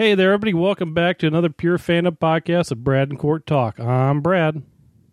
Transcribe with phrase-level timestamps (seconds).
[0.00, 0.54] Hey there, everybody.
[0.54, 3.78] Welcome back to another Pure Fandom podcast of Brad and Court Talk.
[3.78, 4.62] I'm Brad.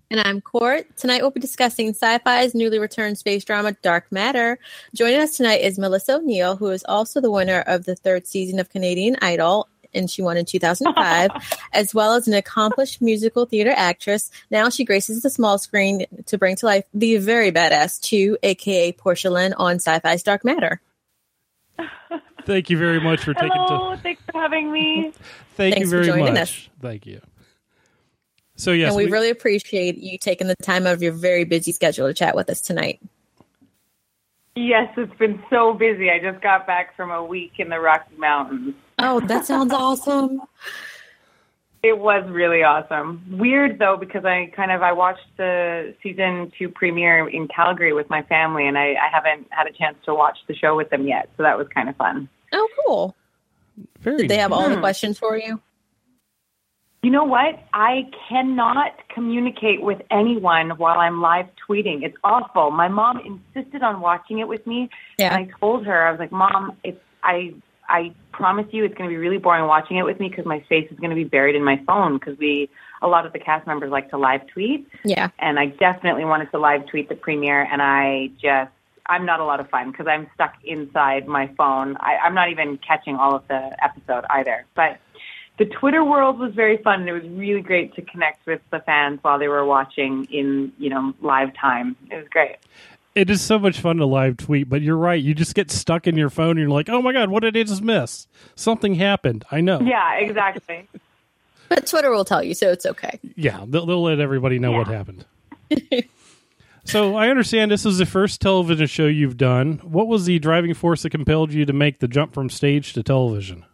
[0.10, 0.96] And I'm Court.
[0.96, 4.58] Tonight we'll be discussing sci fi's newly returned space drama Dark Matter.
[4.96, 8.60] Joining us tonight is Melissa O'Neill, who is also the winner of the third season
[8.60, 11.32] of Canadian Idol, and she won in 2005,
[11.74, 14.32] as well as an accomplished musical theater actress.
[14.52, 18.94] Now she graces the small screen to bring to life the very badass 2, aka
[18.94, 20.80] Portia Lin, on sci fi's Dark Matter.
[22.48, 24.00] Thank you very much for taking Hello, time.
[24.00, 25.12] thanks for having me.
[25.58, 26.44] Thank Thanks you for very joining much.
[26.44, 26.70] us.
[26.82, 27.20] Thank you.
[28.56, 31.44] So yes, and we, we- really appreciate you taking the time out of your very
[31.44, 33.02] busy schedule to chat with us tonight.
[34.56, 36.10] Yes, it's been so busy.
[36.10, 38.76] I just got back from a week in the Rocky Mountains.
[38.98, 40.42] Oh, that sounds awesome.
[41.84, 43.26] It was really awesome.
[43.30, 48.10] Weird though because I kind of I watched the season two premiere in Calgary with
[48.10, 51.06] my family, and I, I haven't had a chance to watch the show with them
[51.06, 51.30] yet.
[51.36, 52.30] So that was kind of fun.
[52.54, 53.16] Oh, cool.
[54.00, 55.62] very Did they have all the questions for you?
[57.04, 57.60] You know what?
[57.74, 62.04] I cannot communicate with anyone while I'm live tweeting.
[62.04, 62.72] It's awful.
[62.72, 63.20] My mom
[63.56, 65.36] insisted on watching it with me, Yeah.
[65.36, 67.54] And I told her, I was like, Mom, it's I
[67.90, 70.60] I promise you, it's going to be really boring watching it with me because my
[70.68, 72.70] face is going to be buried in my phone because we
[73.02, 75.30] a lot of the cast members like to live tweet, Yeah.
[75.40, 78.72] and I definitely wanted to live tweet the premiere, and I just
[79.10, 81.98] I'm not a lot of fun because I'm stuck inside my phone.
[82.00, 85.00] I, I'm not even catching all of the episode either, but.
[85.60, 88.80] The Twitter world was very fun, and it was really great to connect with the
[88.82, 91.96] fans while they were watching in, you know, live time.
[92.12, 92.58] It was great.
[93.16, 95.20] it is so much fun to live tweet, but you're right.
[95.20, 97.58] You just get stuck in your phone and you're like, oh my God, what did
[97.58, 98.28] I just miss?
[98.56, 99.46] Something happened.
[99.50, 99.80] I know.
[99.82, 100.88] Yeah, exactly.
[101.70, 103.20] But Twitter will tell you, so it's okay.
[103.36, 105.26] Yeah, they'll, they'll let everybody know what happened.
[106.88, 109.80] so I understand this is the first television show you've done.
[109.84, 113.04] What was the driving force that compelled you to make the jump from stage to
[113.04, 113.66] television?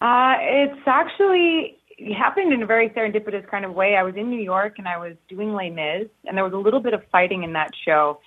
[0.00, 3.94] Uh, it's actually it happened in a very serendipitous kind of way.
[3.94, 6.58] I was in New York and I was doing Les Mis, and there was a
[6.58, 8.18] little bit of fighting in that show,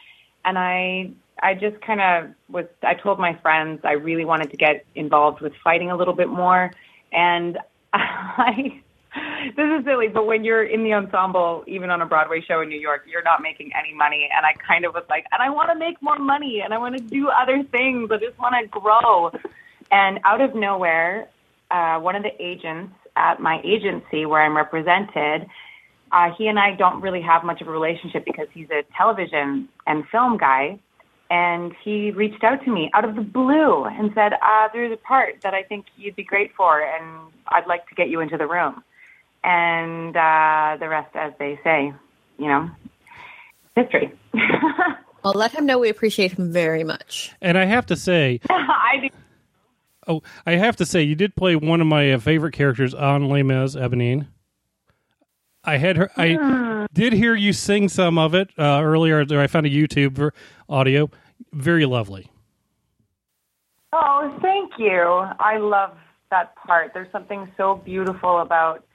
[0.45, 1.11] and I
[1.43, 2.65] I just kind of was.
[2.81, 6.29] I told my friends I really wanted to get involved with fighting a little bit
[6.29, 6.71] more,
[7.11, 7.57] and
[7.93, 8.81] I.
[9.55, 12.67] This is silly, but when you're in the ensemble, even on a Broadway show in
[12.67, 14.27] New York, you're not making any money.
[14.35, 16.77] And I kind of was like, and I want to make more money and I
[16.77, 18.11] want to do other things.
[18.11, 19.31] I just want to grow.
[19.91, 21.29] And out of nowhere,
[21.71, 25.47] uh, one of the agents at my agency where I'm represented,
[26.11, 29.69] uh, he and I don't really have much of a relationship because he's a television
[29.87, 30.79] and film guy.
[31.29, 34.97] And he reached out to me out of the blue and said, uh, There's a
[34.97, 38.37] part that I think you'd be great for, and I'd like to get you into
[38.37, 38.83] the room.
[39.45, 41.94] And uh, the rest, as they say,
[42.39, 42.69] you know,
[43.75, 44.11] history.
[45.23, 47.31] Well, let him know we appreciate him very much.
[47.41, 49.09] And I have to say, I do.
[50.07, 53.28] oh, I have to say, you did play one of my uh, favorite characters on
[53.28, 54.28] Les Mis, Eponine.
[55.63, 56.11] I had her.
[56.16, 59.22] I did hear you sing some of it uh, earlier.
[59.22, 60.34] I found a YouTube ver-
[60.69, 61.09] audio.
[61.53, 62.29] Very lovely.
[63.94, 65.01] Oh, thank you.
[65.39, 65.97] I love
[66.29, 66.91] that part.
[66.94, 68.85] There's something so beautiful about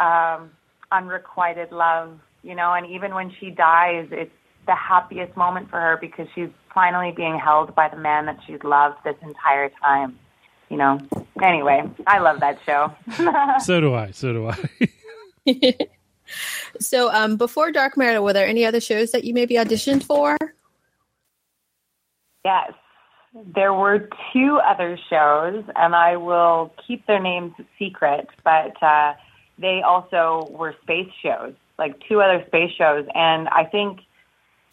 [0.00, 0.50] um,
[0.90, 4.32] unrequited love, you know, and even when she dies, it's
[4.66, 8.62] the happiest moment for her because she's finally being held by the man that she's
[8.62, 10.18] loved this entire time,
[10.68, 11.00] you know.
[11.42, 12.92] Anyway, I love that show.
[13.60, 14.10] So do I.
[14.10, 15.76] So do I.
[16.78, 20.36] So, um, before Dark Matter, were there any other shows that you maybe auditioned for?
[22.44, 22.72] Yes.
[23.54, 29.14] There were two other shows, and I will keep their names secret, but uh,
[29.60, 33.06] they also were space shows, like two other space shows.
[33.14, 34.00] And I think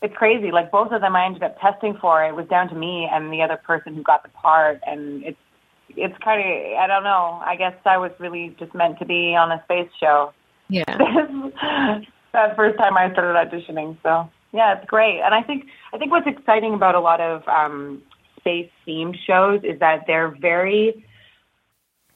[0.02, 0.52] it's crazy.
[0.52, 2.24] Like both of them, I ended up testing for.
[2.24, 5.38] It was down to me and the other person who got the part, and it's
[5.90, 7.42] it's kind of I don't know.
[7.44, 10.34] I guess I was really just meant to be on a space show.
[10.70, 10.84] Yeah.
[12.34, 13.98] that first time I started auditioning.
[14.04, 15.22] So yeah, it's great.
[15.22, 18.02] And I think I think what's exciting about a lot of um,
[18.40, 21.06] space themed shows is that they're very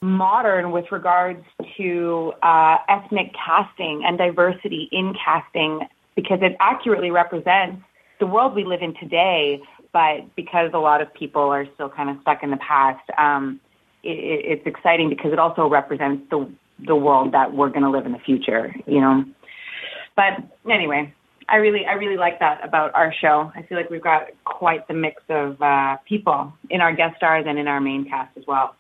[0.01, 1.43] modern with regards
[1.77, 5.81] to uh, ethnic casting and diversity in casting
[6.15, 7.81] because it accurately represents
[8.19, 9.61] the world we live in today.
[9.93, 13.59] But because a lot of people are still kind of stuck in the past, um,
[14.03, 16.49] it, it's exciting because it also represents the
[16.87, 18.73] the world that we're going to live in the future.
[18.87, 19.25] You know.
[20.15, 21.13] But anyway,
[21.49, 23.51] I really I really like that about our show.
[23.53, 27.45] I feel like we've got quite the mix of uh, people in our guest stars
[27.47, 28.75] and in our main cast as well.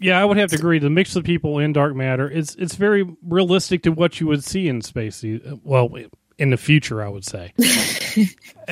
[0.00, 0.78] Yeah, I would have to agree.
[0.78, 4.42] The mix of people in Dark Matter it's it's very realistic to what you would
[4.42, 5.22] see in space.
[5.62, 5.94] Well,
[6.38, 7.52] in the future, I would say.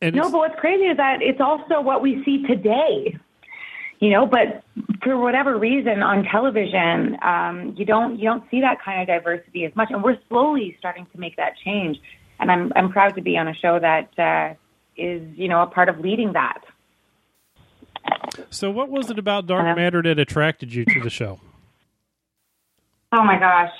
[0.00, 3.18] and No, but what's crazy is that it's also what we see today.
[4.00, 4.62] you know, but
[5.02, 9.66] for whatever reason on television, um, you don't you don't see that kind of diversity
[9.66, 11.98] as much, and we're slowly starting to make that change.
[12.40, 14.54] And I'm I'm proud to be on a show that uh,
[14.96, 16.62] is you know a part of leading that.
[18.50, 21.40] So, what was it about Dark Matter that attracted you to the show?
[23.12, 23.72] Oh my gosh.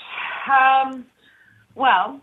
[0.49, 1.05] Um,
[1.75, 2.19] well,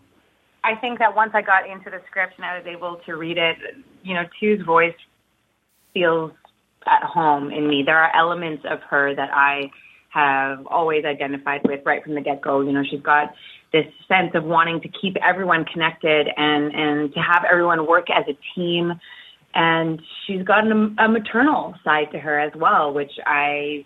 [0.63, 3.37] I think that once I got into the script and I was able to read
[3.37, 3.57] it,
[4.03, 4.95] you know, Two's voice
[5.93, 6.31] feels
[6.85, 7.83] at home in me.
[7.85, 9.71] There are elements of her that I
[10.09, 12.61] have always identified with right from the get go.
[12.61, 13.33] You know, she's got
[13.71, 18.25] this sense of wanting to keep everyone connected and and to have everyone work as
[18.27, 18.93] a team.
[19.57, 23.83] And she's got an, a maternal side to her as well, which I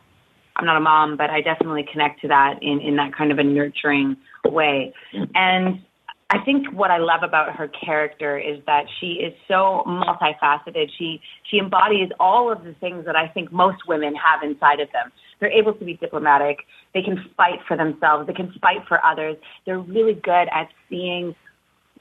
[0.57, 3.39] I'm not a mom, but I definitely connect to that in in that kind of
[3.39, 4.93] a nurturing way.
[5.33, 5.81] And
[6.29, 10.89] I think what I love about her character is that she is so multifaceted.
[10.97, 14.91] She she embodies all of the things that I think most women have inside of
[14.91, 15.11] them.
[15.39, 16.59] They're able to be diplomatic.
[16.93, 18.27] They can fight for themselves.
[18.27, 19.37] They can fight for others.
[19.65, 21.33] They're really good at seeing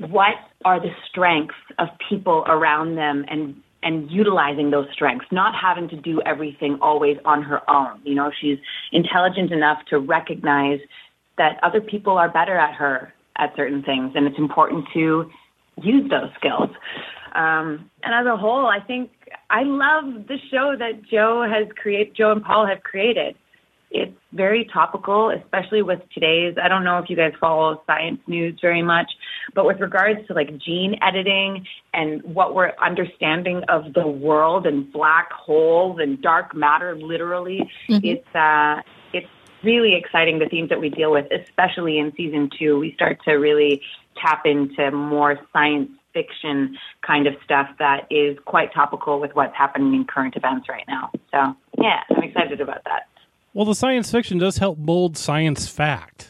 [0.09, 5.89] what are the strengths of people around them and and utilizing those strengths, not having
[5.89, 7.99] to do everything always on her own.
[8.05, 8.59] You know, she's
[8.93, 10.81] intelligent enough to recognize
[11.39, 15.31] that other people are better at her at certain things, and it's important to
[15.83, 16.69] use those skills.
[17.35, 19.11] Um, and as a whole, I think
[19.49, 22.15] I love the show that Joe has created.
[22.15, 23.35] Joe and Paul have created.
[23.91, 26.55] It's very topical, especially with today's.
[26.63, 29.11] I don't know if you guys follow science news very much,
[29.55, 34.93] but with regards to like gene editing and what we're understanding of the world and
[34.93, 38.07] black holes and dark matter, literally, mm-hmm.
[38.07, 38.81] it's uh,
[39.13, 39.27] it's
[39.65, 42.79] really exciting the themes that we deal with, especially in season two.
[42.79, 43.83] We start to really
[44.25, 46.77] tap into more science fiction
[47.07, 51.11] kind of stuff that is quite topical with what's happening in current events right now.
[51.31, 53.07] So, yeah, I'm excited about that.
[53.53, 56.29] Well, the science fiction does help mold science fact.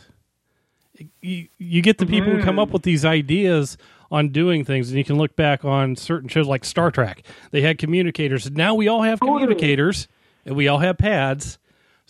[1.21, 2.41] You, you get the people mm-hmm.
[2.41, 2.75] who come up mm-hmm.
[2.75, 3.77] with these ideas
[4.11, 7.23] on doing things, and you can look back on certain shows like Star Trek.
[7.53, 8.51] They had communicators.
[8.51, 10.09] Now we all have communicators,
[10.45, 11.59] and we all have pads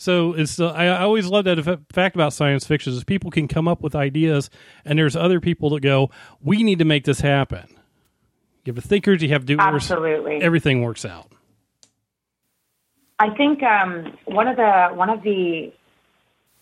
[0.00, 3.68] so it's uh, I, always love that fact about science fiction is people can come
[3.68, 4.48] up with ideas,
[4.82, 6.08] and there's other people that go,
[6.40, 7.66] "We need to make this happen."
[8.64, 9.60] You have the thinkers, you have doers.
[9.60, 11.30] Absolutely, everything works out.
[13.20, 15.72] I think um, one of the one of the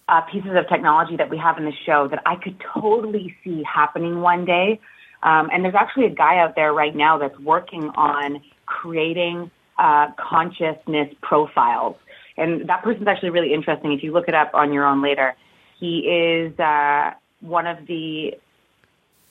[0.09, 3.63] uh, pieces of technology that we have in the show that I could totally see
[3.63, 4.81] happening one day,
[5.23, 10.09] um, and there's actually a guy out there right now that's working on creating uh,
[10.19, 11.97] consciousness profiles
[12.39, 13.93] and that person's actually really interesting.
[13.93, 15.35] If you look it up on your own later,
[15.79, 18.33] he is uh, one of the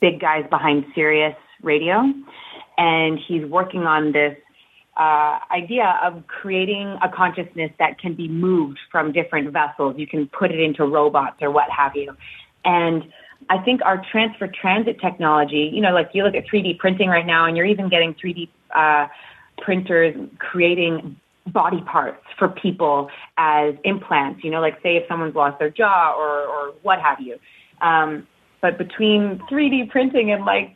[0.01, 2.03] big guys behind Sirius Radio,
[2.77, 4.37] and he's working on this
[4.97, 9.95] uh, idea of creating a consciousness that can be moved from different vessels.
[9.97, 12.15] You can put it into robots or what have you.
[12.65, 13.03] And
[13.49, 17.25] I think our transfer transit technology, you know, like you look at 3D printing right
[17.25, 19.07] now, and you're even getting 3D uh,
[19.59, 21.15] printers creating
[21.45, 26.13] body parts for people as implants, you know, like say if someone's lost their jaw
[26.17, 27.37] or, or what have you.
[27.81, 28.27] Um,
[28.61, 30.75] but between 3D printing and like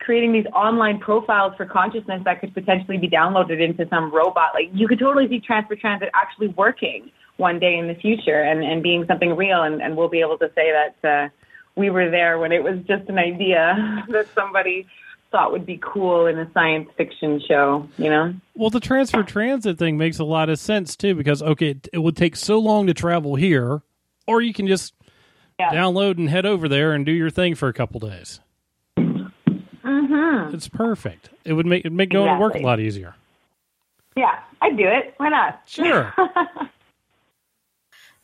[0.00, 4.68] creating these online profiles for consciousness that could potentially be downloaded into some robot, like
[4.72, 8.82] you could totally see Transfer Transit actually working one day in the future and, and
[8.82, 9.62] being something real.
[9.62, 11.28] And, and we'll be able to say that uh,
[11.76, 14.86] we were there when it was just an idea that somebody
[15.30, 18.34] thought would be cool in a science fiction show, you know?
[18.54, 21.98] Well, the transfer transit thing makes a lot of sense too because okay, it, it
[21.98, 23.82] would take so long to travel here,
[24.26, 24.94] or you can just
[25.58, 25.70] yeah.
[25.70, 28.40] download and head over there and do your thing for a couple days.
[30.18, 30.54] Mm-hmm.
[30.54, 31.30] It's perfect.
[31.44, 32.38] It would make it make going exactly.
[32.38, 33.14] to work a lot easier.
[34.16, 35.14] Yeah, I'd do it.
[35.16, 35.62] Why not?
[35.66, 36.12] Sure.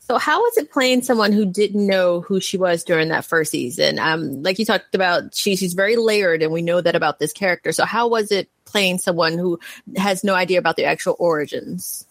[0.07, 3.51] So, how was it playing someone who didn't know who she was during that first
[3.51, 3.99] season?
[3.99, 7.33] Um, like you talked about, she, she's very layered, and we know that about this
[7.33, 7.73] character.
[7.73, 9.59] So, how was it playing someone who
[9.97, 12.07] has no idea about the actual origins?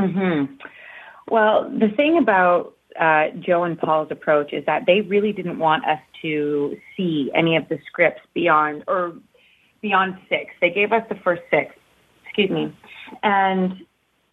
[0.00, 0.44] Hmm.
[1.28, 5.84] Well, the thing about uh, Joe and Paul's approach is that they really didn't want
[5.86, 9.14] us to see any of the scripts beyond or
[9.80, 10.52] beyond six.
[10.60, 11.74] They gave us the first six.
[12.26, 12.76] Excuse me,
[13.22, 13.72] and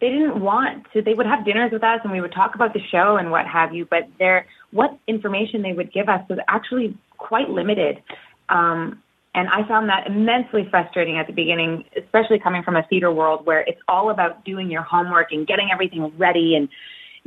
[0.00, 2.72] they didn't want to they would have dinners with us and we would talk about
[2.72, 6.38] the show and what have you but their what information they would give us was
[6.46, 8.00] actually quite limited
[8.48, 9.02] um,
[9.34, 13.44] and i found that immensely frustrating at the beginning especially coming from a theater world
[13.44, 16.68] where it's all about doing your homework and getting everything ready and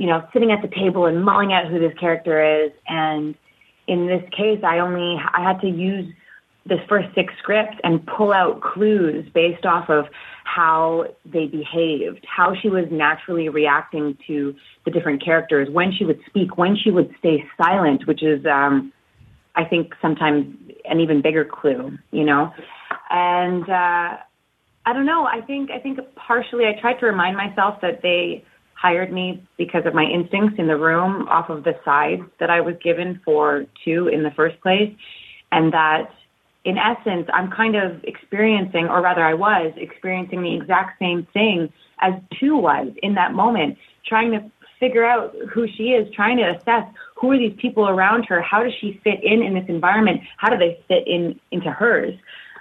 [0.01, 3.36] you know sitting at the table and mulling out who this character is and
[3.88, 6.12] in this case i only i had to use
[6.65, 10.05] this first six scripts and pull out clues based off of
[10.43, 14.53] how they behaved, how she was naturally reacting to
[14.86, 18.93] the different characters, when she would speak, when she would stay silent, which is, um,
[19.55, 20.55] I think, sometimes
[20.86, 22.53] an even bigger clue, you know.
[23.10, 24.17] And uh,
[24.86, 25.25] I don't know.
[25.25, 28.43] I think I think partially I tried to remind myself that they
[28.81, 32.61] hired me because of my instincts in the room off of the sides that I
[32.61, 34.91] was given for two in the first place,
[35.51, 36.11] and that
[36.63, 41.71] in essence, I'm kind of experiencing, or rather, I was experiencing the exact same thing
[42.01, 46.55] as two was in that moment, trying to figure out who she is, trying to
[46.55, 46.85] assess
[47.15, 50.50] who are these people around her, how does she fit in in this environment, how
[50.50, 52.13] do they fit in into hers,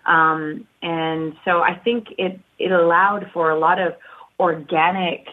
[0.06, 3.94] um, and so I think it it allowed for a lot of
[4.38, 5.26] organic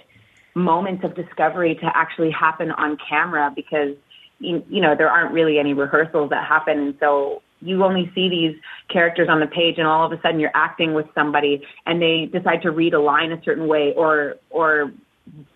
[0.58, 3.96] moments of discovery to actually happen on camera because
[4.40, 8.30] you, you know there aren't really any rehearsals that happen, and so you only see
[8.30, 8.56] these
[8.90, 12.30] characters on the page and all of a sudden you're acting with somebody and they
[12.32, 14.92] decide to read a line a certain way or or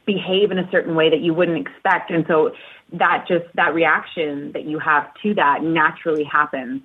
[0.05, 2.09] behave in a certain way that you wouldn't expect.
[2.09, 2.51] And so
[2.93, 6.81] that just that reaction that you have to that naturally happens.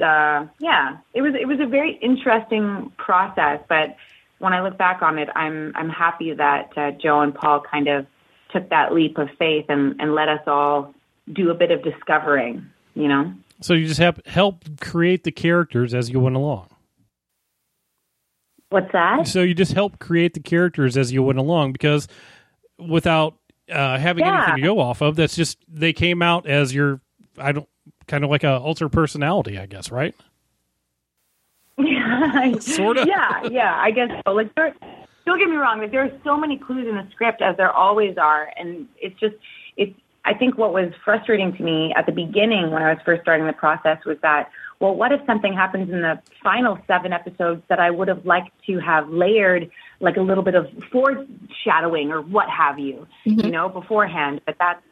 [0.00, 3.96] Uh, yeah it was it was a very interesting process but
[4.40, 7.88] when i look back on it i'm i'm happy that uh, joe and paul kind
[7.88, 8.06] of
[8.52, 10.92] took that leap of faith and and let us all
[11.32, 15.94] do a bit of discovering you know so you just have help create the characters
[15.94, 16.68] as you went along.
[18.70, 19.26] What's that?
[19.26, 22.08] So you just help create the characters as you went along because
[22.78, 23.36] without
[23.70, 24.36] uh, having yeah.
[24.36, 27.00] anything to go off of, that's just they came out as your
[27.36, 27.68] I don't
[28.06, 30.14] kind of like a alter personality, I guess, right?
[31.86, 33.06] Yeah, sort of.
[33.06, 34.32] Yeah, yeah, I guess so.
[34.32, 34.74] Like, there,
[35.26, 35.80] don't get me wrong.
[35.80, 39.18] Like, there are so many clues in the script, as there always are, and it's
[39.18, 39.36] just
[39.76, 39.94] it's
[40.24, 43.46] I think what was frustrating to me at the beginning when I was first starting
[43.46, 47.80] the process was that, well, what if something happens in the final seven episodes that
[47.80, 49.70] I would have liked to have layered
[50.00, 53.40] like a little bit of foreshadowing or what have you, mm-hmm.
[53.40, 54.42] you know, beforehand.
[54.44, 54.82] But that's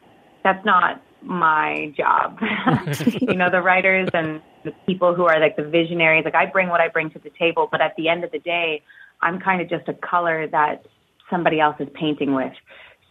[0.45, 2.39] that's not my job.
[3.21, 6.69] you know, the writers and the people who are like the visionaries, like I bring
[6.69, 8.83] what I bring to the table, but at the end of the day,
[9.21, 10.87] I'm kind of just a color that
[11.31, 12.53] somebody else is painting with.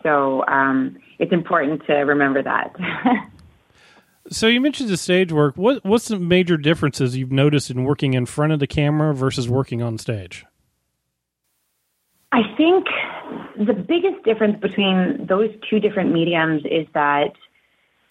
[0.04, 2.76] So um, it's important to remember that.
[4.30, 5.56] so you mentioned the stage work.
[5.56, 9.50] What what's the major differences you've noticed in working in front of the camera versus
[9.50, 10.46] working on stage?
[12.32, 12.86] I think
[13.58, 17.34] the biggest difference between those two different mediums is that,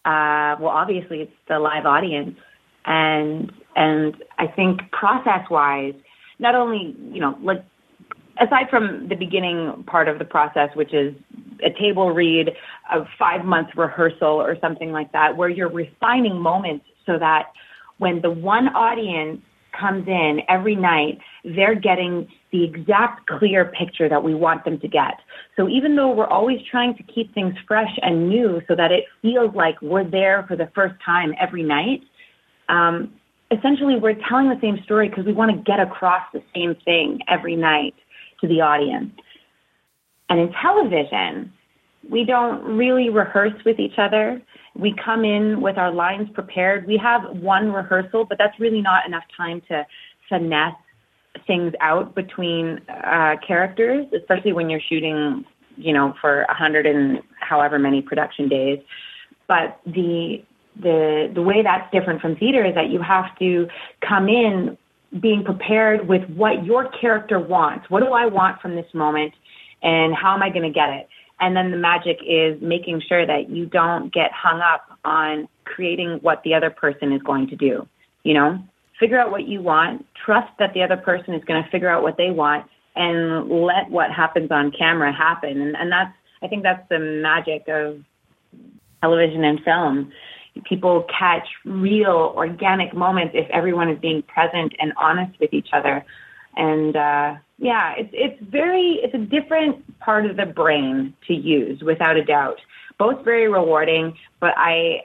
[0.06, 2.36] uh, well, obviously it's the live audience,
[2.84, 5.94] and and I think process wise,
[6.38, 7.64] not only you know like
[8.40, 11.12] aside from the beginning part of the process, which is
[11.64, 12.50] a table read,
[12.92, 17.50] a five month rehearsal, or something like that, where you're refining moments so that
[17.98, 19.40] when the one audience
[19.78, 21.18] comes in every night,
[21.54, 25.20] they're getting the exact clear picture that we want them to get.
[25.54, 29.04] So even though we're always trying to keep things fresh and new so that it
[29.22, 32.02] feels like we're there for the first time every night,
[32.68, 33.12] um,
[33.52, 37.20] essentially we're telling the same story because we want to get across the same thing
[37.28, 37.94] every night
[38.40, 39.12] to the audience.
[40.28, 41.52] And in television,
[42.10, 44.42] we don't really rehearse with each other.
[44.74, 46.88] We come in with our lines prepared.
[46.88, 49.86] We have one rehearsal, but that's really not enough time to
[50.28, 50.74] finesse
[51.46, 55.44] things out between uh, characters, especially when you're shooting,
[55.76, 58.80] you know, for a hundred and however many production days.
[59.46, 60.42] But the
[60.80, 63.68] the the way that's different from theater is that you have to
[64.06, 64.76] come in
[65.20, 67.88] being prepared with what your character wants.
[67.88, 69.32] What do I want from this moment?
[69.82, 71.08] And how am I going to get it?
[71.38, 76.18] And then the magic is making sure that you don't get hung up on creating
[76.22, 77.86] what the other person is going to do.
[78.24, 78.64] You know,
[78.98, 82.02] figure out what you want, trust that the other person is going to figure out
[82.02, 85.60] what they want, and let what happens on camera happen.
[85.60, 88.02] And, and that's, I think that's the magic of
[89.02, 90.12] television and film
[90.64, 96.04] people catch real organic moments if everyone is being present and honest with each other.
[96.56, 101.82] And uh, yeah, it's it's very it's a different part of the brain to use
[101.82, 102.58] without a doubt.
[102.98, 105.02] Both very rewarding, but I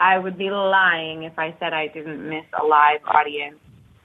[0.00, 3.56] I would be lying if I said I didn't miss a live audience.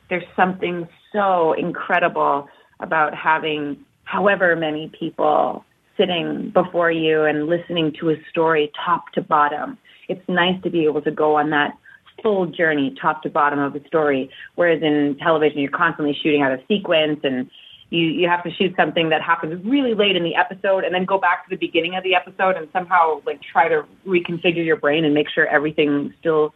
[0.09, 2.47] There's something so incredible
[2.79, 5.63] about having however many people
[5.97, 9.77] sitting before you and listening to a story top to bottom
[10.09, 11.77] it's nice to be able to go on that
[12.21, 14.29] full journey, top to bottom of a story.
[14.55, 17.49] Whereas in television, you're constantly shooting out of sequence and
[17.93, 21.05] you, you have to shoot something that happens really late in the episode and then
[21.05, 24.77] go back to the beginning of the episode and somehow like try to reconfigure your
[24.77, 26.55] brain and make sure everything still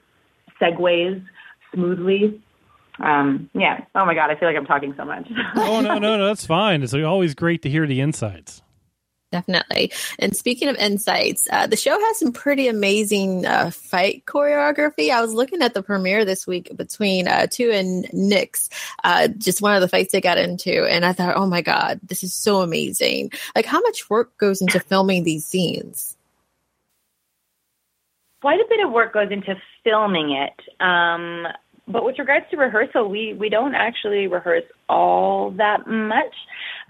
[0.59, 1.23] segues
[1.71, 2.41] smoothly.
[2.99, 3.85] um, yeah.
[3.93, 5.29] Oh my God, I feel like I'm talking so much.
[5.55, 6.81] oh no, no, no, that's fine.
[6.81, 8.63] It's always great to hear the insights.
[9.29, 9.91] Definitely.
[10.19, 15.09] And speaking of insights, uh, the show has some pretty amazing uh, fight choreography.
[15.09, 18.69] I was looking at the premiere this week between uh, Two and Nix,
[19.03, 21.99] uh, just one of the fights they got into, and I thought, oh my god,
[22.03, 23.31] this is so amazing!
[23.53, 26.15] Like, how much work goes into filming these scenes?
[28.39, 30.53] Quite a bit of work goes into filming it.
[30.81, 31.47] Um,
[31.87, 36.35] but with regards to rehearsal, we, we don't actually rehearse all that much.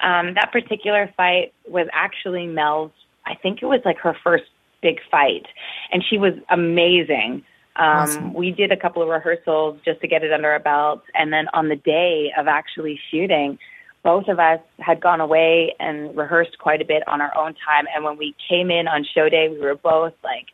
[0.01, 2.91] Um, that particular fight was actually Mel's,
[3.25, 4.45] I think it was like her first
[4.81, 5.45] big fight,
[5.91, 7.43] and she was amazing.
[7.75, 8.33] Um, awesome.
[8.33, 11.45] We did a couple of rehearsals just to get it under our belts, and then
[11.53, 13.59] on the day of actually shooting,
[14.03, 17.85] both of us had gone away and rehearsed quite a bit on our own time.
[17.93, 20.47] And when we came in on show day, we were both like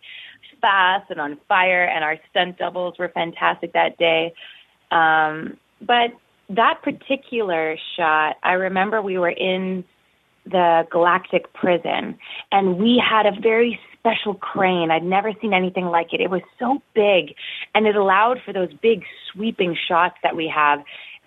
[0.63, 4.33] fast and on fire, and our stunt doubles were fantastic that day.
[4.91, 6.11] Um, but
[6.49, 9.83] that particular shot, I remember we were in
[10.45, 12.17] the Galactic prison,
[12.51, 14.91] and we had a very special crane.
[14.91, 16.21] I'd never seen anything like it.
[16.21, 17.35] It was so big,
[17.75, 20.79] and it allowed for those big sweeping shots that we have.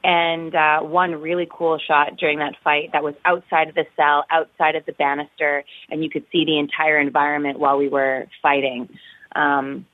[0.05, 4.25] And uh, one really cool shot during that fight that was outside of the cell,
[4.31, 8.89] outside of the banister, and you could see the entire environment while we were fighting.
[9.37, 9.87] Um,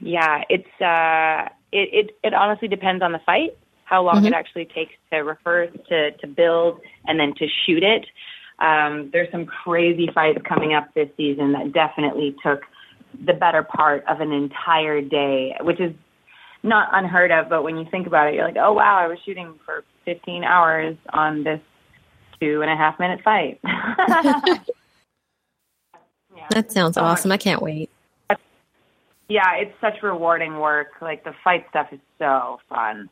[0.00, 4.26] yeah, it's uh, it, it it honestly depends on the fight, how long mm-hmm.
[4.26, 8.06] it actually takes to refer to to build and then to shoot it.
[8.58, 12.62] Um, there's some crazy fights coming up this season that definitely took
[13.24, 15.92] the better part of an entire day, which is
[16.62, 17.48] not unheard of.
[17.48, 20.44] But when you think about it, you're like, oh wow, I was shooting for 15
[20.44, 21.60] hours on this
[22.40, 23.60] two and a half minute fight.
[23.64, 24.58] yeah.
[26.50, 27.30] That sounds so awesome.
[27.30, 27.40] Much.
[27.40, 27.90] I can't wait.
[29.28, 30.88] Yeah, it's such rewarding work.
[31.00, 33.08] Like the fight stuff is so fun.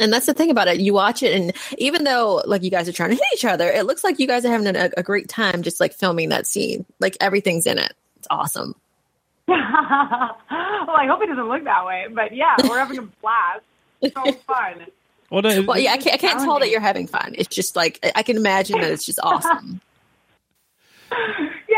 [0.00, 0.78] And that's the thing about it.
[0.78, 3.68] You watch it, and even though like you guys are trying to hit each other,
[3.68, 6.46] it looks like you guys are having a, a great time just like filming that
[6.46, 6.86] scene.
[7.00, 7.94] Like everything's in it.
[8.16, 8.76] It's awesome.
[9.48, 13.62] well, I hope it doesn't look that way, but yeah, we're having a blast.
[14.00, 14.86] It's so fun.
[15.30, 17.34] Well, well yeah, I can't, I can't tell that you're having fun.
[17.36, 19.80] It's just like I can imagine that it's just awesome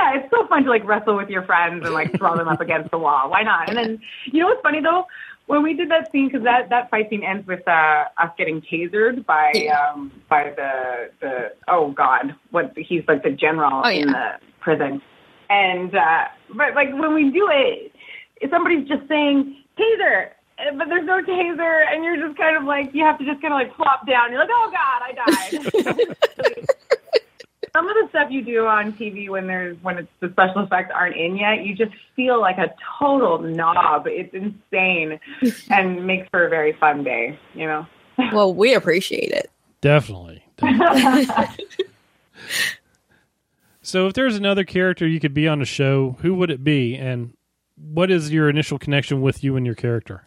[0.00, 2.60] yeah, it's so fun to like wrestle with your friends and like throw them up
[2.60, 3.30] against the wall.
[3.30, 3.68] Why not?
[3.68, 5.06] And then you know what's funny though?
[5.46, 8.60] When we did that scene, because that that fight scene ends with uh, us getting
[8.62, 14.02] tasered by um by the the oh god, what he's like the general oh, yeah.
[14.02, 15.02] in the prison,
[15.48, 16.24] and uh
[16.56, 17.92] but like when we do it,
[18.50, 20.30] somebody's just saying taser,
[20.76, 23.52] but there's no taser, and you're just kind of like you have to just kind
[23.52, 24.30] of like flop down.
[24.30, 25.12] You're like, oh god, I
[26.46, 26.66] died.
[27.72, 30.90] some of the stuff you do on TV when there's when it's the special effects
[30.94, 34.06] aren't in yet, you just feel like a total knob.
[34.06, 35.20] It's insane
[35.70, 37.86] and makes for a very fun day, you know.
[38.32, 39.50] Well, we appreciate it.
[39.80, 40.44] Definitely.
[40.58, 41.64] definitely.
[43.82, 46.96] so if there's another character you could be on a show, who would it be
[46.96, 47.32] and
[47.76, 50.22] what is your initial connection with you and your character?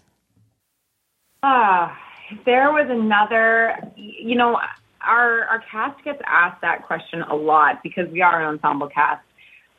[1.43, 4.59] Ah, uh, there was another, you know,
[5.03, 9.23] our our cast gets asked that question a lot because we are an ensemble cast,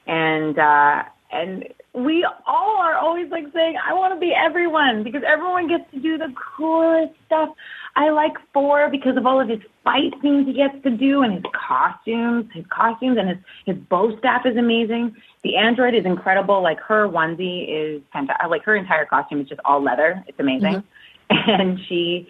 [0.06, 5.22] and uh, and we all are always like saying, "I want to be everyone," because
[5.26, 7.50] everyone gets to do the coolest stuff.
[7.96, 11.34] I like Four because of all of his fight scenes he gets to do and
[11.34, 15.14] his costumes, his costumes and his his bow staff is amazing.
[15.42, 16.62] The android is incredible.
[16.62, 18.48] Like her onesie is fantastic.
[18.50, 20.24] Like her entire costume is just all leather.
[20.26, 20.82] It's amazing,
[21.30, 21.50] mm-hmm.
[21.50, 22.28] and she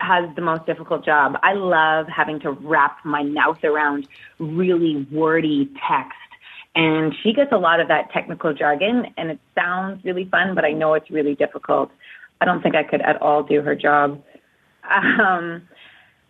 [0.00, 1.34] has the most difficult job.
[1.42, 4.06] I love having to wrap my mouth around
[4.38, 6.14] really wordy text.
[6.74, 10.64] And she gets a lot of that technical jargon, and it sounds really fun, but
[10.64, 11.90] I know it's really difficult.
[12.40, 14.22] I don't think I could at all do her job.
[14.88, 15.62] Um,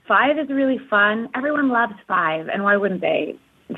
[0.07, 1.29] five is really fun.
[1.35, 3.37] Everyone loves Five, and why wouldn't they?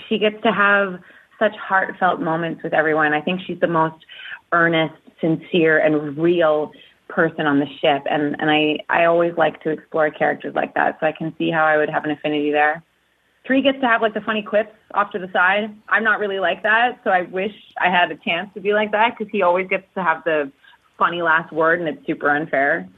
[0.08, 1.00] She gets to have
[1.40, 3.12] such heartfelt moments with everyone.
[3.12, 4.04] I think she's the most
[4.52, 6.70] earnest, sincere, and real
[7.10, 10.98] person on the ship and and I I always like to explore characters like that
[11.00, 12.82] so I can see how I would have an affinity there.
[13.46, 15.74] Three gets to have like the funny quips off to the side.
[15.88, 18.92] I'm not really like that, so I wish I had a chance to be like
[18.92, 20.52] that because he always gets to have the
[20.98, 22.88] funny last word and it's super unfair.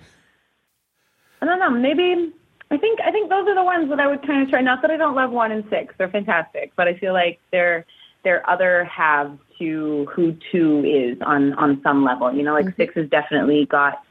[1.40, 2.32] I don't know, maybe
[2.70, 4.60] I think I think those are the ones that I would kind of try.
[4.62, 7.84] Not that I don't love one and six; they're fantastic, but I feel like they're
[8.24, 12.32] they're other halves to who two is on on some level.
[12.32, 12.80] You know, like mm-hmm.
[12.80, 14.02] six has definitely got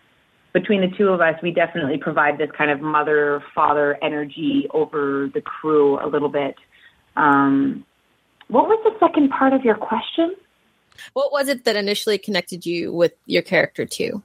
[0.54, 5.30] between the two of us, we definitely provide this kind of mother father energy over
[5.34, 6.56] the crew a little bit.
[7.16, 7.86] Um,
[8.48, 10.36] what was the second part of your question?
[11.14, 14.22] What was it that initially connected you with your character too?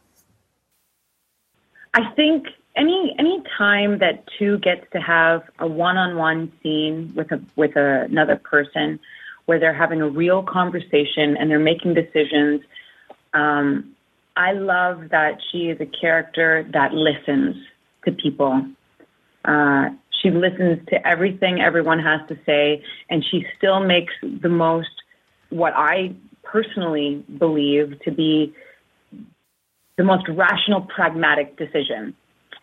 [1.94, 7.40] I think any any time that two gets to have a one-on-one scene with a
[7.54, 8.98] with a, another person
[9.46, 12.60] where they're having a real conversation and they're making decisions
[13.34, 13.92] um,
[14.36, 17.56] i love that she is a character that listens
[18.04, 18.64] to people
[19.44, 19.88] uh,
[20.22, 25.02] she listens to everything everyone has to say and she still makes the most
[25.50, 28.54] what i personally believe to be
[29.96, 32.14] the most rational pragmatic decision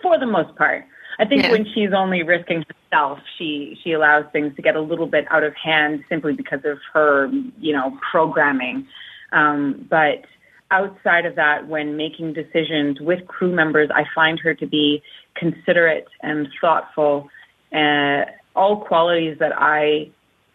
[0.02, 0.86] for the most part.
[1.20, 1.52] I think yeah.
[1.52, 5.44] when she's only risking herself, she she allows things to get a little bit out
[5.44, 7.28] of hand simply because of her,
[7.60, 8.88] you know, programming.
[9.32, 10.26] Um, but
[10.72, 15.04] outside of that, when making decisions with crew members, I find her to be
[15.36, 17.30] considerate and thoughtful,
[17.72, 20.10] uh, all qualities that I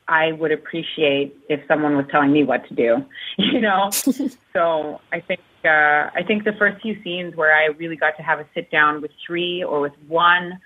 [0.08, 3.04] I would appreciate if someone was telling me what to do.
[3.38, 3.90] You know,
[4.52, 8.22] so I think uh, I think the first few scenes where I really got to
[8.22, 10.60] have a sit down with three or with one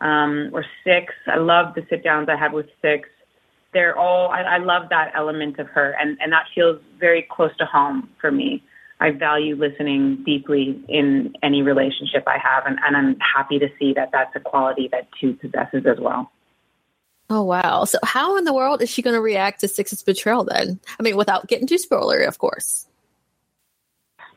[0.00, 1.12] um, or six.
[1.26, 3.08] I love the sit downs I had with six.
[3.72, 7.56] They're all I, I love that element of her, and and that feels very close
[7.58, 8.62] to home for me.
[9.00, 13.92] I value listening deeply in any relationship I have, and, and I'm happy to see
[13.94, 16.30] that that's a quality that two possesses as well.
[17.28, 17.84] Oh wow!
[17.84, 20.78] So how in the world is she going to react to Six's betrayal then?
[21.00, 22.86] I mean, without getting too spoilery, of course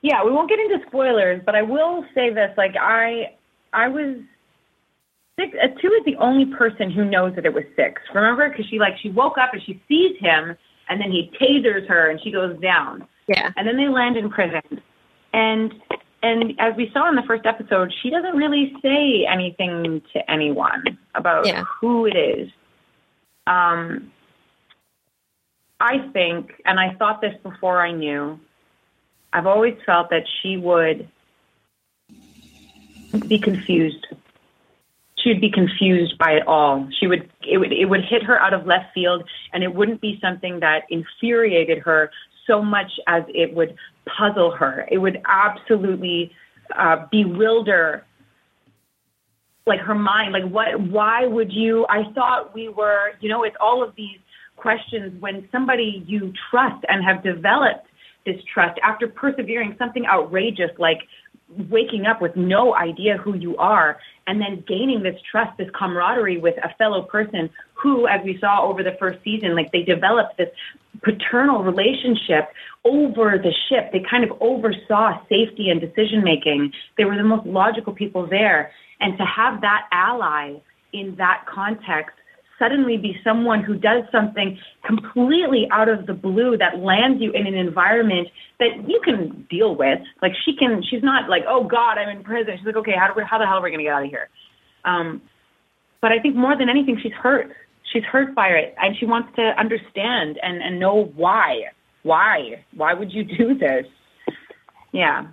[0.08, 3.36] yeah, we won't get into spoilers, but I will say this: like I,
[3.74, 4.16] I was
[5.38, 5.56] six.
[5.62, 8.02] Uh, two is the only person who knows that it was six.
[8.14, 10.56] Remember, because she like she woke up and she sees him,
[10.88, 13.06] and then he tasers her, and she goes down.
[13.28, 13.52] Yeah.
[13.58, 14.82] And then they land in prison,
[15.34, 15.74] and
[16.24, 20.98] and as we saw in the first episode, she doesn't really say anything to anyone
[21.16, 21.66] about yeah.
[21.82, 22.50] who it is.
[23.46, 24.12] Um,
[25.82, 28.40] I think, and I thought this before I knew,
[29.34, 31.08] I've always felt that she would
[33.28, 34.06] be confused.
[35.18, 36.88] She would be confused by it all.
[37.00, 40.02] She would it would it would hit her out of left field, and it wouldn't
[40.02, 42.12] be something that infuriated her
[42.46, 43.76] so much as it would
[44.18, 44.88] puzzle her.
[44.90, 46.32] It would absolutely
[46.76, 48.06] uh, bewilder
[49.66, 53.56] like her mind like what why would you i thought we were you know it's
[53.60, 54.18] all of these
[54.56, 57.87] questions when somebody you trust and have developed
[58.28, 61.00] this trust after persevering something outrageous like
[61.70, 66.38] waking up with no idea who you are and then gaining this trust, this camaraderie
[66.38, 70.38] with a fellow person who, as we saw over the first season, like they developed
[70.38, 70.50] this
[71.02, 72.50] paternal relationship
[72.84, 73.92] over the ship.
[73.94, 76.74] They kind of oversaw safety and decision making.
[76.98, 78.72] They were the most logical people there.
[79.00, 80.56] And to have that ally
[80.92, 82.18] in that context
[82.60, 87.48] suddenly be someone who does something completely out of the blue that lands you in
[87.48, 88.28] an environment
[88.60, 90.00] that you can deal with.
[90.22, 92.56] Like she can, she's not like, oh God, I'm in prison.
[92.58, 94.04] She's like, okay, how do we, how the hell are we going to get out
[94.04, 94.30] of here?
[94.86, 95.22] Um,
[96.02, 97.52] but I think more than anything, she's hurt.
[97.94, 101.62] She's hurt by it, and she wants to understand and and know why.
[102.04, 102.64] Why?
[102.76, 103.86] Why would you do this?
[104.92, 105.28] Yeah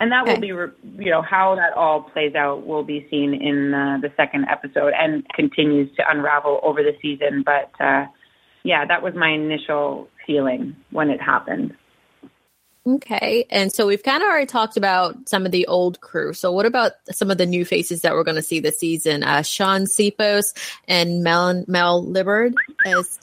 [0.00, 0.34] and that okay.
[0.34, 4.10] will be you know how that all plays out will be seen in uh, the
[4.16, 7.44] second episode and continues to unravel over the season.
[7.44, 8.06] But uh,
[8.64, 11.76] yeah that was my initial feeling when it happened.
[12.86, 13.44] Okay.
[13.50, 16.32] And so we've kind of already talked about some of the old crew.
[16.32, 19.22] So what about some of the new faces that we're going to see this season?
[19.22, 20.54] Uh, shaun sipos
[20.88, 22.10] and mel mel
[22.86, 23.18] as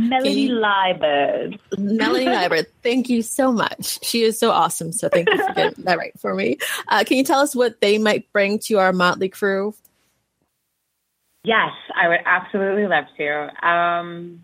[0.00, 1.58] Nix Melanie Liburd.
[1.78, 4.04] Melanie Liburd, thank you so much.
[4.04, 4.92] She is so awesome.
[4.92, 6.58] So thank you for getting that right for me.
[6.88, 9.74] Uh, can you tell us what they might bring to our Motley crew?
[11.44, 13.66] Yes, I would absolutely love to.
[13.68, 14.42] Um,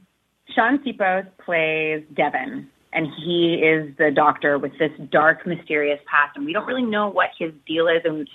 [0.54, 6.46] Shaun Sipos plays Devin, and he is the doctor with this dark, mysterious past, and
[6.46, 8.02] we don't really know what his deal is.
[8.04, 8.28] And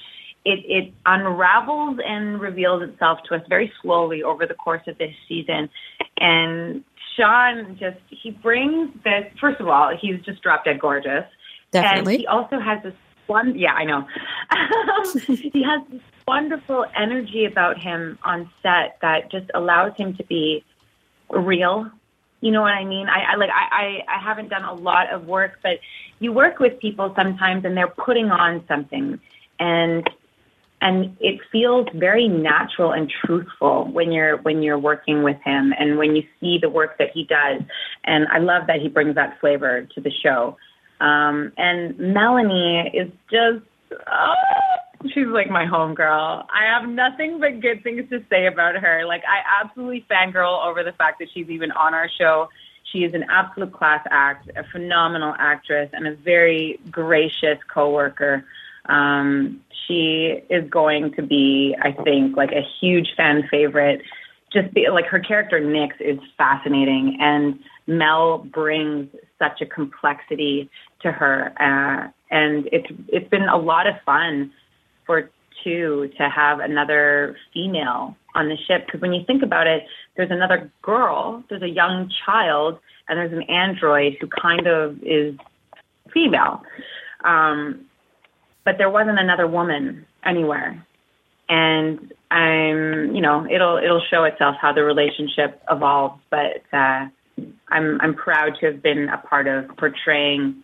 [0.45, 5.13] it, it unravels and reveals itself to us very slowly over the course of this
[5.27, 5.69] season.
[6.19, 6.83] And
[7.15, 9.25] Shaun just he brings this.
[9.39, 11.25] First of all, he's just drop dead gorgeous.
[11.71, 12.13] Definitely.
[12.13, 12.93] And he also has this
[13.27, 13.57] one.
[13.57, 14.07] Yeah, I know.
[15.27, 20.63] He has this wonderful energy about him on set that just allows him to be
[21.29, 21.89] real.
[22.41, 23.07] You know what I mean?
[23.07, 25.79] I, I like I, I I haven't done a lot of work, but
[26.19, 29.19] you work with people sometimes and they're putting on something
[29.59, 30.09] and
[30.81, 35.97] and it feels very natural and truthful when you're when you're working with him and
[35.97, 37.61] when you see the work that he does.
[38.03, 40.57] And i love that he brings that flavor to the show.
[40.99, 43.63] Um, and melanie is just
[44.07, 44.33] oh,
[45.13, 49.05] she's like my homegirl i have nothing but good things to say about her.
[49.05, 52.49] Like i absolutely fangirl over the fact that she's even on our show.
[52.91, 58.43] She is an absolute class act a phenomenal actress and a very gracious coworker
[58.85, 64.01] Um, she is going to be, I think, like a huge fan favorite.
[64.53, 69.07] Just be, like her character Nix is fascinating, and Mel brings
[69.39, 70.69] such a complexity
[71.01, 74.51] to her, uh, and it's it's been a lot of fun
[75.05, 75.29] for
[75.63, 79.83] two to have another female on the ship because when you think about it,
[80.15, 85.35] there's another girl, there's a young child, and there's an android who kind of is
[86.13, 86.63] female.
[87.23, 87.85] Um,
[88.63, 90.85] but there wasn't another woman anywhere.
[91.49, 96.21] And I'm, you know, it'll it'll show itself how the relationship evolves.
[96.29, 97.07] But uh,
[97.69, 100.63] I'm I'm proud to have been a part of portraying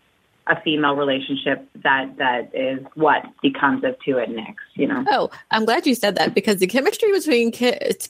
[0.49, 4.63] a female relationship that that is what becomes of two and Nix.
[4.75, 5.03] You know.
[5.09, 7.51] Oh, I'm glad you said that because the chemistry between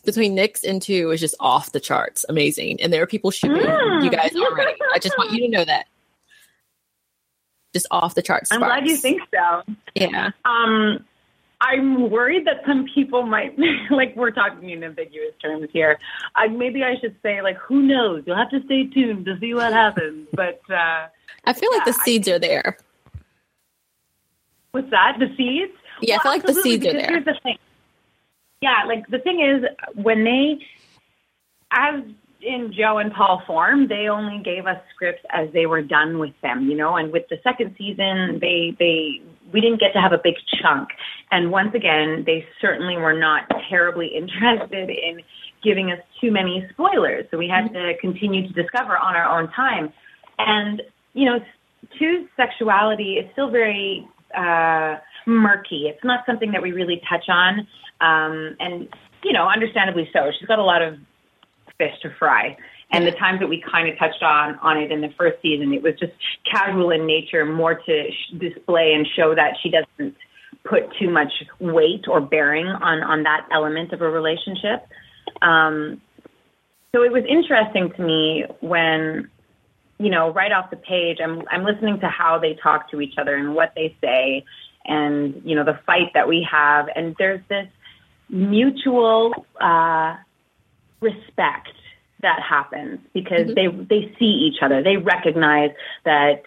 [0.06, 2.80] between Nix and two is just off the charts, amazing.
[2.82, 4.04] And there are people shipping mm.
[4.04, 4.78] you guys already.
[4.94, 5.88] I just want you to know that.
[7.78, 8.52] Just off the charts.
[8.52, 9.62] I'm glad you think so.
[9.94, 10.32] Yeah.
[10.46, 11.06] Um,
[11.62, 13.56] I'm worried that some people might
[13.92, 16.00] like we're talking in ambiguous terms here.
[16.36, 18.24] I, maybe I should say like who knows?
[18.26, 20.28] You'll have to stay tuned to see what happens.
[20.34, 21.06] But uh,
[21.46, 22.80] I feel like the seeds are there.
[24.72, 25.18] What's that?
[25.20, 25.74] The seeds?
[26.02, 27.22] Yeah, well, I feel like the seeds are there.
[27.22, 27.60] The thing.
[28.62, 29.64] Yeah, like the thing is
[30.02, 30.66] when they
[31.72, 32.02] as
[32.42, 36.34] in Joe and Paul form, they only gave us scripts as they were done with
[36.42, 39.22] them, you know, and with the second season they they
[39.54, 40.90] we didn't get to have a big chunk.
[41.32, 45.22] And once again, they certainly were not terribly interested in
[45.64, 47.26] giving us too many spoilers.
[47.32, 49.92] So we had to continue to discover on our own time.
[50.38, 50.82] And,
[51.14, 51.40] you know,
[51.98, 55.88] Two's sexuality is still very uh, murky.
[55.88, 57.60] It's not something that we really touch on.
[58.02, 58.88] Um, and,
[59.24, 60.32] you know, understandably so.
[60.38, 60.96] She's got a lot of
[61.78, 62.58] fish to fry.
[62.92, 65.74] And the times that we kind of touched on on it in the first season,
[65.74, 66.14] it was just
[66.50, 70.16] casual in nature, more to sh- display and show that she doesn't
[70.64, 74.88] put too much weight or bearing on on that element of a relationship.
[75.42, 76.02] Um,
[76.96, 79.30] so it was interesting to me when,
[80.00, 83.16] you know, right off the page, I'm I'm listening to how they talk to each
[83.18, 84.46] other and what they say,
[84.86, 87.68] and you know the fight that we have, and there's this
[88.30, 90.16] mutual uh,
[91.02, 91.70] respect
[92.22, 93.84] that happens because mm-hmm.
[93.88, 94.82] they they see each other.
[94.82, 95.72] They recognize
[96.06, 96.44] that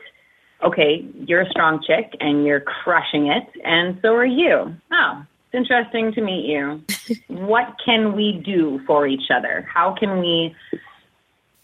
[0.63, 4.75] okay, you're a strong chick and you're crushing it, and so are you.
[4.93, 6.83] Oh, it's interesting to meet you.
[7.29, 9.67] what can we do for each other?
[9.73, 10.55] How can we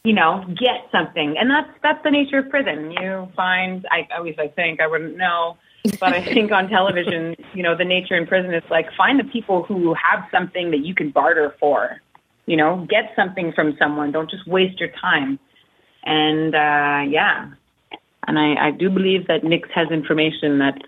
[0.04, 1.34] you know, get something.
[1.36, 2.92] And that's that's the nature of prison.
[2.92, 5.56] You find I at least I think I wouldn't know
[6.00, 9.24] but I think on television, you know, the nature in prison is like find the
[9.24, 12.00] people who have something that you can barter for.
[12.46, 14.12] You know, get something from someone.
[14.12, 15.38] Don't just waste your time.
[16.04, 17.50] And uh, yeah,
[18.26, 20.80] and I, I do believe that Nix has information that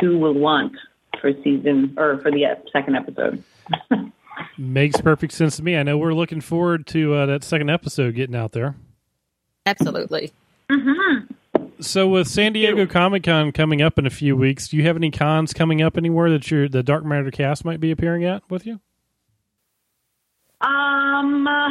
[0.00, 0.72] two will want
[1.20, 3.42] for season or for the second episode.
[4.58, 5.76] Makes perfect sense to me.
[5.76, 8.74] I know we're looking forward to uh, that second episode getting out there.
[9.66, 10.32] Absolutely.
[10.70, 11.32] Mm-hmm.
[11.80, 14.96] So, with San Diego Comic Con coming up in a few weeks, do you have
[14.96, 18.48] any cons coming up anywhere that your the Dark Matter cast might be appearing at
[18.48, 18.80] with you?
[20.62, 21.68] Um, uh,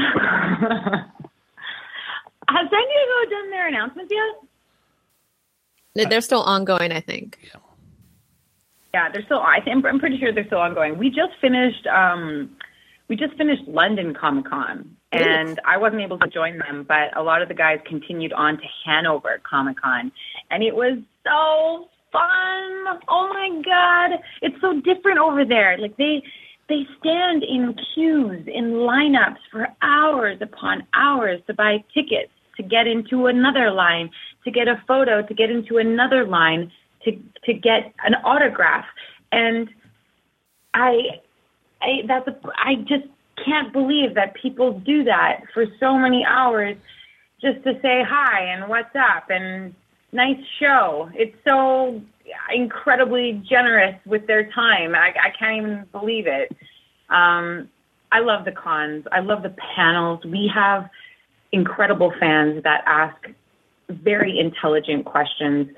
[2.47, 6.09] has San Diego done their announcements yet?
[6.09, 7.37] They're still ongoing, I think.
[7.43, 7.59] Yeah.
[8.93, 9.39] Yeah, they're still.
[9.39, 10.97] I think I'm pretty sure they're still ongoing.
[10.97, 11.87] We just finished.
[11.87, 12.49] Um,
[13.07, 17.23] we just finished London Comic Con, and I wasn't able to join them, but a
[17.23, 20.11] lot of the guys continued on to Hanover Comic Con,
[20.49, 22.99] and it was so fun.
[23.07, 25.77] Oh my god, it's so different over there.
[25.77, 26.21] Like they
[26.71, 32.87] they stand in queues, in lineups for hours upon hours to buy tickets, to get
[32.87, 34.09] into another line,
[34.45, 36.71] to get a photo, to get into another line,
[37.03, 37.11] to
[37.45, 38.85] to get an autograph.
[39.31, 39.69] And
[40.73, 41.19] I,
[41.81, 43.07] I that's a, I just
[43.43, 46.77] can't believe that people do that for so many hours
[47.41, 49.73] just to say hi and what's up and
[50.11, 51.09] nice show.
[51.13, 52.01] It's so
[52.53, 54.95] incredibly generous with their time.
[54.95, 56.55] I, I can't even believe it.
[57.09, 57.69] Um,
[58.11, 59.05] I love the cons.
[59.11, 60.23] I love the panels.
[60.25, 60.89] We have
[61.51, 63.15] incredible fans that ask
[63.89, 65.69] very intelligent questions.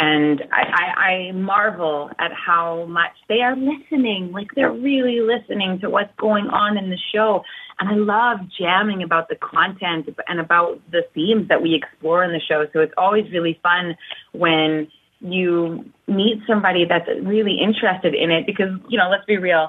[0.00, 4.30] And I, I, I marvel at how much they are listening.
[4.30, 7.42] Like they're really listening to what's going on in the show.
[7.80, 12.30] And I love jamming about the content and about the themes that we explore in
[12.30, 12.66] the show.
[12.72, 13.96] So it's always really fun
[14.30, 14.86] when
[15.20, 19.68] you meet somebody that's really interested in it because, you know, let's be real,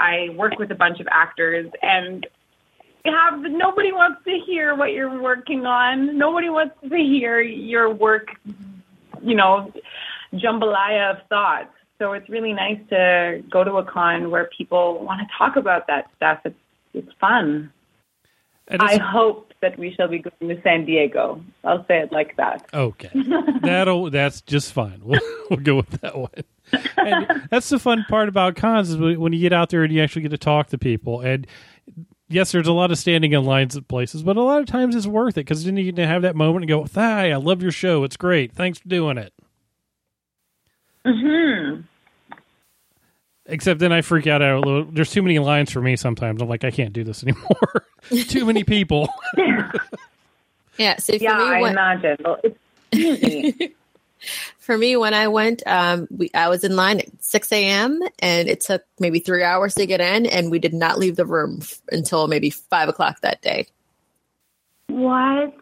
[0.00, 2.26] I work with a bunch of actors and
[3.04, 6.18] have nobody wants to hear what you're working on.
[6.18, 8.30] Nobody wants to hear your work,
[9.22, 9.72] you know,
[10.32, 11.70] jambalaya of thoughts.
[11.98, 15.86] So it's really nice to go to a con where people want to talk about
[15.88, 16.40] that stuff.
[16.44, 16.56] It's
[16.94, 17.72] it's fun.
[18.78, 21.42] I hope that we shall be going to San Diego.
[21.64, 22.68] I'll say it like that.
[22.72, 23.10] Okay,
[23.62, 25.02] that'll that's just fine.
[25.04, 26.30] We'll, we'll go with that one.
[26.96, 29.92] And that's the fun part about cons is when when you get out there and
[29.92, 31.20] you actually get to talk to people.
[31.20, 31.46] And
[32.30, 34.96] yes, there's a lot of standing in lines at places, but a lot of times
[34.96, 37.36] it's worth it because then you get to have that moment and go, "Hi, I
[37.36, 38.04] love your show.
[38.04, 38.52] It's great.
[38.52, 39.32] Thanks for doing it."
[41.04, 41.80] hmm
[43.46, 44.42] Except then I freak out.
[44.42, 44.84] a little.
[44.84, 46.40] There's too many lines for me sometimes.
[46.40, 47.84] I'm like, I can't do this anymore.
[48.28, 49.08] too many people.
[50.78, 50.96] Yeah.
[50.96, 52.16] So for Yeah, me, I when, imagine.
[52.24, 52.58] Well, it's
[52.92, 53.74] easy.
[54.70, 58.00] for me, when I went, um, we, I was in line at 6 a.m.
[58.20, 61.26] and it took maybe three hours to get in, and we did not leave the
[61.26, 63.66] room f- until maybe five o'clock that day.
[64.86, 65.52] what?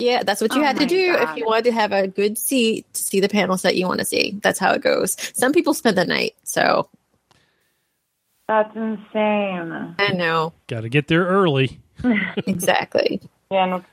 [0.00, 2.08] Yeah, that's what you Oh had to my do if you wanted to have a
[2.08, 4.40] good seat to see the panels that you want to see.
[4.42, 5.16] That's how it goes.
[5.38, 6.88] Some people spend the night, so
[8.48, 9.94] That's insane.
[10.00, 11.78] I know Got to get there early.
[12.44, 13.20] exactly.
[13.52, 13.84] Yeah, no,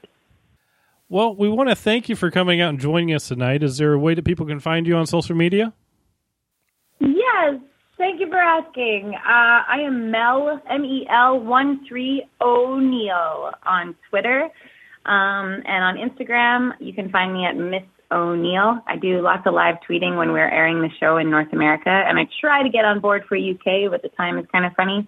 [1.08, 3.62] Well, we want to thank you for coming out and joining us tonight.
[3.62, 5.72] Is there a way that people can find you on social media?
[7.00, 7.60] Yes,
[7.96, 9.14] thank you for asking.
[9.14, 9.20] Uh,
[9.68, 14.50] I am Mel M E L one three O'Neill on Twitter,
[15.06, 18.80] um, and on Instagram you can find me at Miss O'Neill.
[18.88, 22.18] I do lots of live tweeting when we're airing the show in North America, and
[22.18, 25.08] I try to get on board for UK, but the time is kind of funny.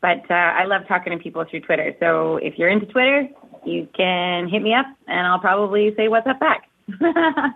[0.00, 1.94] But uh, I love talking to people through Twitter.
[1.98, 3.28] So if you're into Twitter,
[3.64, 6.68] you can hit me up, and I'll probably say what's up back.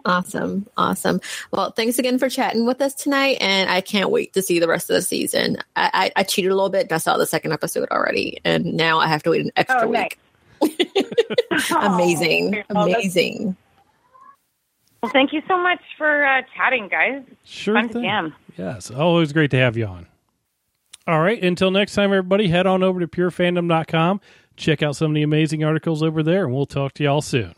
[0.06, 1.20] Awesome, awesome.
[1.50, 4.68] Well, thanks again for chatting with us tonight, and I can't wait to see the
[4.68, 5.56] rest of the season.
[5.74, 8.74] I, I, I cheated a little bit, and I saw the second episode already, and
[8.74, 10.10] now I have to wait an extra Oh, nice.
[10.62, 10.92] week.
[11.80, 13.56] Amazing, Oh, amazing.
[15.02, 17.22] Well, thank you so much for uh, chatting, guys.
[17.44, 18.02] Sure Fun to thing.
[18.04, 18.34] jam.
[18.56, 20.06] Yes, always great to have you on.
[21.06, 24.20] All right, until next time, everybody, head on over to purefandom.com.
[24.56, 27.54] Check out some of the amazing articles over there, and we'll talk to y'all soon.